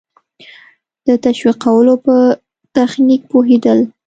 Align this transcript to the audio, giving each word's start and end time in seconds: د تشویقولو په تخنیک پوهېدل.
د 1.05 1.07
تشویقولو 1.25 1.93
په 2.05 2.15
تخنیک 2.75 3.21
پوهېدل. 3.31 3.79